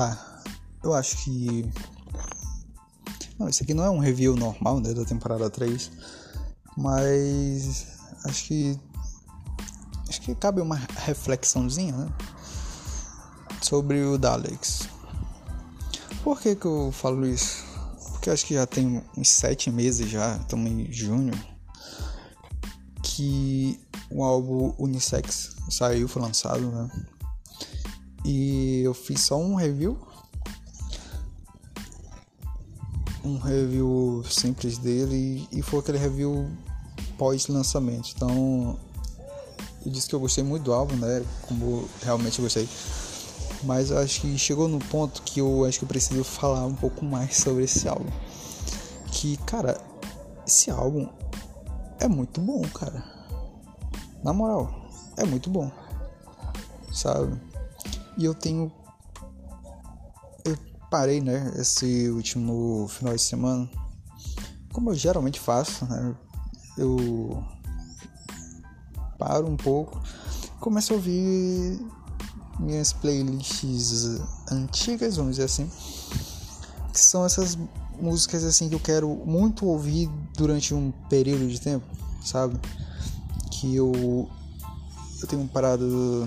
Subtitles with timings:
[0.00, 0.16] Tá.
[0.82, 1.70] Eu acho que.
[3.38, 4.94] Não, esse aqui não é um review normal, né?
[4.94, 5.90] Da temporada 3.
[6.74, 7.86] Mas.
[8.24, 8.80] Acho que.
[10.08, 12.08] Acho que cabe uma reflexãozinha, né?
[13.60, 14.88] Sobre o Daleks.
[16.24, 17.62] Por que que eu falo isso?
[18.12, 21.34] Porque acho que já tem uns sete meses já, estamos em junho,
[23.02, 23.78] que
[24.10, 26.90] o álbum Unisex saiu, foi lançado, né?
[28.24, 29.98] E eu fiz só um review.
[33.24, 36.50] Um review simples dele e foi aquele review
[37.18, 38.12] pós-lançamento.
[38.16, 38.78] Então,
[39.84, 41.24] eu disse que eu gostei muito do álbum, né?
[41.42, 42.68] Como realmente gostei.
[43.62, 46.74] Mas eu acho que chegou no ponto que eu acho que eu preciso falar um
[46.74, 48.10] pouco mais sobre esse álbum.
[49.12, 49.78] Que, cara,
[50.46, 51.08] esse álbum
[51.98, 53.04] é muito bom, cara.
[54.24, 55.70] Na moral, é muito bom.
[56.92, 57.49] Sabe?
[58.16, 58.72] E eu tenho.
[60.44, 60.56] Eu
[60.90, 61.52] parei, né?
[61.56, 63.68] Esse último final de semana.
[64.72, 66.14] Como eu geralmente faço, né?
[66.76, 67.42] Eu
[69.18, 70.00] paro um pouco,
[70.58, 71.78] começo a ouvir
[72.58, 75.70] minhas playlists antigas, vamos dizer assim,
[76.92, 77.58] que são essas
[78.00, 81.84] músicas assim que eu quero muito ouvir durante um período de tempo,
[82.24, 82.58] sabe?
[83.50, 84.28] Que eu
[85.22, 86.26] eu tenho parado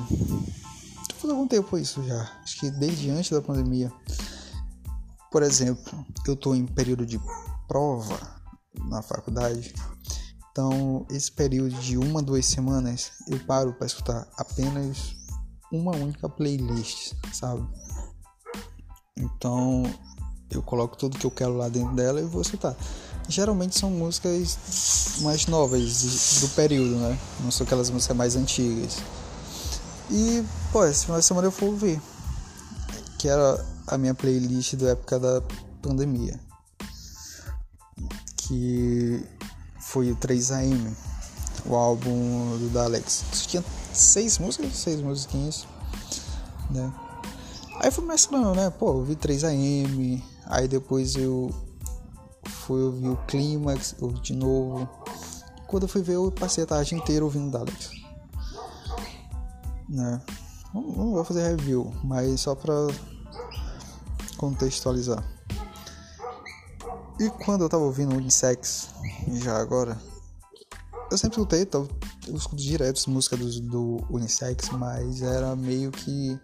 [1.23, 3.91] faz algum tempo isso já, acho que desde antes da pandemia.
[5.31, 7.19] Por exemplo, eu estou em período de
[7.67, 8.19] prova
[8.89, 9.73] na faculdade.
[10.51, 15.15] Então, esse período de uma, duas semanas, eu paro para escutar apenas
[15.71, 17.65] uma única playlist, sabe?
[19.17, 19.83] Então
[20.51, 22.75] eu coloco tudo que eu quero lá dentro dela e vou escutar.
[23.27, 27.17] Geralmente são músicas mais novas do período, né?
[27.39, 28.97] Não são aquelas músicas mais antigas.
[30.13, 31.99] E, pô, esse final de semana eu fui ouvir.
[33.17, 35.41] Que era a minha playlist da época da
[35.81, 36.39] pandemia.
[38.37, 39.25] Que
[39.79, 40.95] foi o 3AM,
[41.65, 43.23] o álbum do Daleks.
[43.47, 45.65] Tinha seis músicas, seis musiquinhas,
[46.69, 46.93] né?
[47.79, 48.69] Aí fui mesclando, né?
[48.69, 51.49] Pô, eu vi 3AM, aí depois eu
[52.45, 54.87] fui ouvir o Clímax, ouvi de novo.
[55.65, 58.02] Quando eu fui ver, eu passei a tarde inteira ouvindo Daleks.
[59.93, 60.19] Né?
[60.73, 62.73] Não, não vou fazer review, mas só pra
[64.37, 65.23] contextualizar.
[67.19, 68.89] E quando eu tava ouvindo Unisex,
[69.33, 70.01] já agora,
[71.11, 71.69] eu sempre escutei,
[72.27, 76.39] eu escuto direto música do, do Unisex, mas era meio que.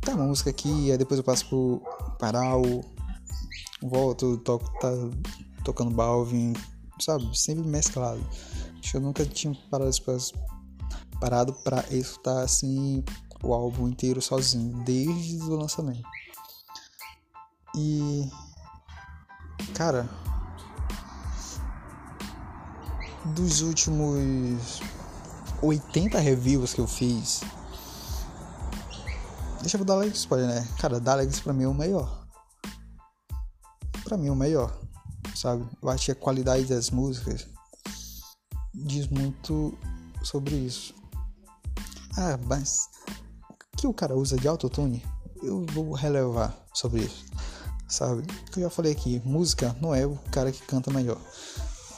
[0.00, 1.82] Tá uma música aqui, aí depois eu passo pro
[2.18, 2.62] Paral,
[3.82, 4.90] volto, toco, tá
[5.62, 6.54] tocando Balvin,
[6.98, 7.38] sabe?
[7.38, 8.20] Sempre mesclado.
[8.80, 10.16] Acho que eu nunca tinha parado pra,
[11.22, 13.04] parado pra escutar assim
[13.44, 16.02] o álbum inteiro sozinho, desde o lançamento.
[17.76, 18.28] E.
[19.72, 20.08] Cara,
[23.36, 24.82] dos últimos
[25.62, 27.42] 80 reviews que eu fiz.
[29.60, 30.68] Deixa eu dar like spoiler, né?
[30.80, 32.26] Cara, Daleks pra mim é o melhor.
[34.02, 34.76] Pra mim é o melhor,
[35.36, 35.64] sabe?
[35.80, 37.46] Eu acho que a qualidade das músicas
[38.74, 39.78] diz muito
[40.24, 41.00] sobre isso.
[42.16, 42.88] Ah, mas
[43.50, 45.04] o que o cara usa de autotune?
[45.42, 47.24] Eu vou relevar sobre isso,
[47.88, 48.24] sabe?
[48.56, 51.18] Eu já falei aqui, música não é o cara que canta melhor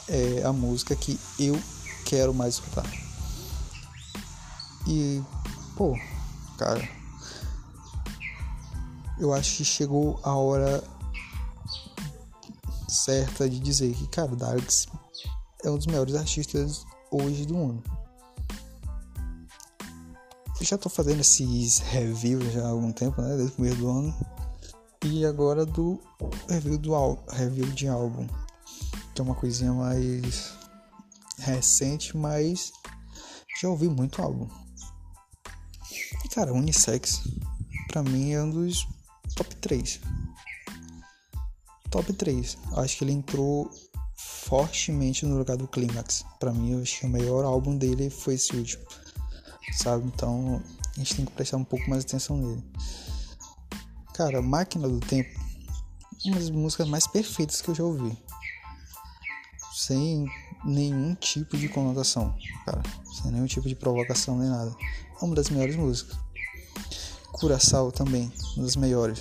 [0.07, 1.59] é a música que eu
[2.05, 2.85] quero mais escutar.
[4.87, 5.21] E,
[5.75, 5.97] pô,
[6.57, 6.87] cara,
[9.19, 10.83] eu acho que chegou a hora
[12.87, 14.87] certa de dizer que, cara, Darks
[15.63, 17.83] é um dos melhores artistas hoje do mundo.
[20.65, 23.37] Já tô fazendo esses reviews já há algum tempo, né?
[23.37, 24.15] Desde o começo do ano.
[25.03, 26.01] E agora do
[26.49, 28.27] review do review de álbum
[29.13, 30.53] que é uma coisinha mais
[31.37, 32.73] recente, mas
[33.61, 34.49] já ouvi muito álbum.
[36.23, 37.21] E cara, Unisex
[37.87, 38.87] pra mim é um dos
[39.35, 40.01] top 3.
[41.91, 42.57] Top 3.
[42.75, 43.69] Acho que ele entrou
[44.17, 46.25] fortemente no lugar do Climax.
[46.39, 48.83] Pra mim, eu acho que o melhor álbum dele foi esse último.
[49.77, 50.07] Sabe?
[50.07, 50.61] Então
[50.95, 52.63] a gente tem que prestar um pouco mais atenção nele.
[54.13, 55.37] Cara, Máquina do Tempo,
[56.25, 58.17] uma das músicas mais perfeitas que eu já ouvi
[59.75, 60.25] sem
[60.63, 62.33] nenhum tipo de conotação,
[62.65, 62.81] cara,
[63.21, 64.75] sem nenhum tipo de provocação nem nada.
[65.21, 66.17] É uma das melhores músicas.
[67.33, 69.19] Curaçao também, uma das melhores.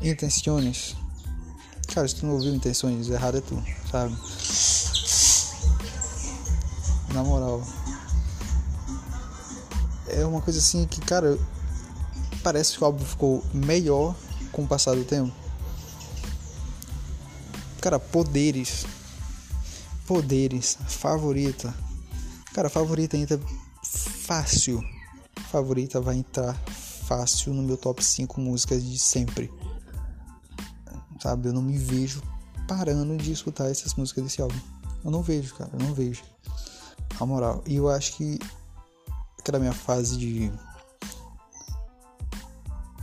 [0.00, 0.96] Intenções,
[1.92, 4.16] cara, se tu não ouviu Intenções, errado é tu, sabe?
[7.12, 7.62] Na moral,
[10.08, 11.38] é uma coisa assim que, cara,
[12.42, 14.14] parece que o álbum ficou melhor
[14.52, 15.32] com o passar do tempo.
[17.80, 18.86] Cara, poderes.
[20.06, 20.78] Poderes.
[20.86, 21.74] Favorita.
[22.52, 23.40] Cara, favorita entra
[23.82, 24.82] fácil.
[25.50, 26.54] Favorita vai entrar
[27.06, 29.52] fácil no meu top 5 músicas de sempre.
[31.20, 31.48] Sabe?
[31.48, 32.22] Eu não me vejo
[32.66, 34.58] parando de escutar essas músicas desse álbum.
[35.04, 35.70] Eu não vejo, cara.
[35.72, 36.22] Eu não vejo.
[37.20, 37.62] A moral.
[37.66, 38.38] E eu acho que
[39.46, 40.50] aquela minha fase de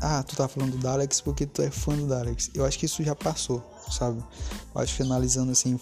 [0.02, 2.52] ah, tu tá falando do Daleks porque tu é fã do Daleks.
[2.54, 4.22] Eu acho que isso já passou, sabe?
[4.76, 5.80] Eu acho que analisando assim,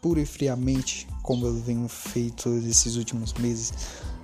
[0.00, 3.72] pura e friamente, como eu venho feito esses últimos meses,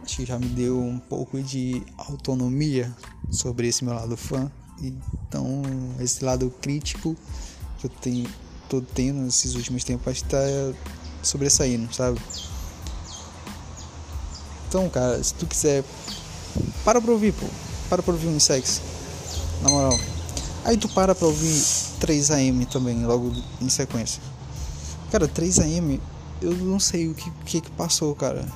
[0.04, 2.94] acho que já me deu um pouco de autonomia
[3.32, 4.48] sobre esse meu lado fã.
[4.80, 5.62] Então,
[5.98, 7.16] esse lado crítico
[7.78, 8.30] que eu tenho,
[8.68, 10.38] tô tendo nesses últimos tempos, acho que tá
[11.20, 12.20] sobressaindo, sabe?
[14.72, 15.84] Então, cara, se tu quiser,
[16.82, 17.44] para pra ouvir, pô.
[17.90, 18.80] Para pra ouvir um sexo
[19.60, 19.98] na moral.
[20.64, 21.60] Aí tu para pra ouvir
[22.00, 24.22] 3AM também, logo em sequência.
[25.10, 26.00] Cara, 3AM,
[26.40, 28.48] eu não sei o que, que, que passou, cara.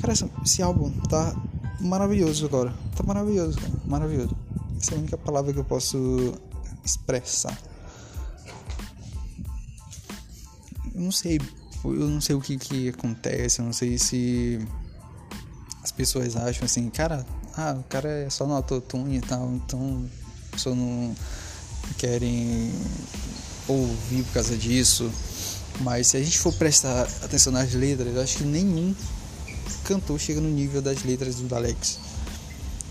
[0.00, 0.12] Cara,
[0.44, 1.34] esse álbum tá
[1.80, 2.72] maravilhoso agora.
[2.94, 3.72] Tá maravilhoso, cara.
[3.84, 4.36] Maravilhoso.
[4.80, 6.34] Essa é a única palavra que eu posso
[6.84, 7.58] expressar.
[10.94, 11.40] Eu não sei.
[11.84, 13.58] Eu não sei o que, que acontece.
[13.58, 14.64] Eu não sei se
[15.86, 17.24] as pessoas acham assim, cara,
[17.56, 20.04] ah, o cara é só no autotune e tal, então
[20.50, 21.14] pessoas não
[21.96, 22.72] querem
[23.68, 25.08] ouvir por causa disso.
[25.82, 28.92] Mas se a gente for prestar atenção nas letras, acho que nenhum
[29.84, 32.00] cantor chega no nível das letras do Alex.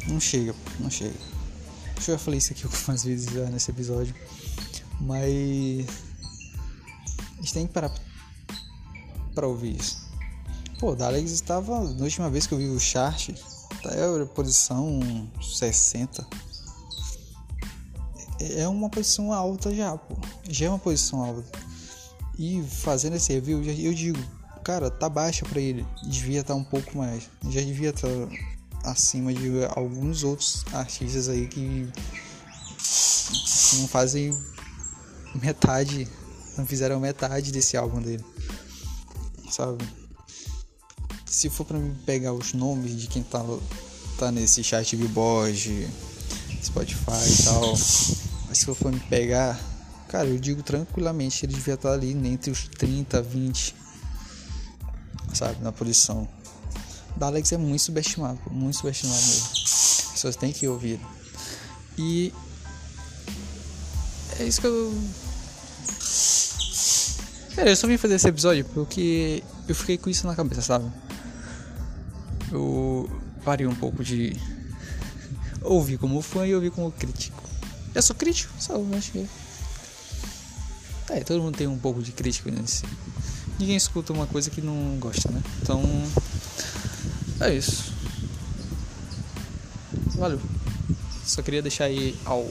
[0.07, 1.15] Não chega, não chega.
[1.97, 4.15] Acho que eu já falei isso aqui algumas vezes já nesse episódio.
[5.01, 5.85] Mas
[7.37, 7.93] a gente tem que parar
[9.33, 10.04] pra ouvir isso.
[10.79, 11.81] Pô, o Dalex estava.
[11.93, 13.29] Na última vez que eu vi o chart,
[13.85, 14.99] é posição
[15.41, 16.27] 60.
[18.57, 20.15] É uma posição alta já, pô.
[20.49, 21.43] Já é uma posição alta.
[22.37, 24.19] E fazendo esse review, eu digo,
[24.63, 25.85] cara, tá baixa para ele.
[26.03, 27.29] Devia estar tá um pouco mais.
[27.49, 31.89] Já devia estar tá acima de alguns outros artistas aí que
[33.79, 34.37] não fazem
[35.41, 36.07] metade,
[36.57, 38.23] não fizeram metade desse álbum dele.
[39.49, 39.85] Sabe?
[41.35, 43.43] Se for para pegar os nomes de quem tá,
[44.17, 45.85] tá nesse chat Billboard,
[46.63, 47.71] Spotify e tal,
[48.47, 49.59] mas se for pra me pegar,
[50.07, 53.75] cara, eu digo tranquilamente que ele devia estar tá ali entre os 30, 20,
[55.33, 56.25] sabe, na posição.
[57.17, 59.49] Da Alex é muito subestimado, muito subestimado mesmo.
[60.13, 61.01] Pessoas têm que ouvir.
[61.97, 62.33] E
[64.39, 64.97] é isso que eu.
[67.57, 70.89] Cara, eu só vim fazer esse episódio porque eu fiquei com isso na cabeça, sabe?
[72.51, 73.09] Eu
[73.43, 74.35] parei um pouco de
[75.61, 77.43] ouvir como fã e ouvir como crítico.
[77.93, 79.27] Eu sou crítico, só acho que.
[81.09, 82.83] É, todo mundo tem um pouco de crítico nesse.
[83.59, 85.41] Ninguém escuta uma coisa que não gosta, né?
[85.61, 85.81] Então.
[87.39, 87.93] É isso.
[90.15, 90.41] Valeu.
[91.25, 92.49] Só queria deixar aí ao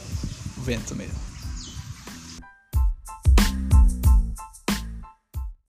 [0.59, 1.24] vento mesmo.